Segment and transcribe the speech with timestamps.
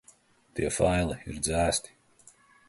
[0.59, 1.95] Tie faili ir dzēsti.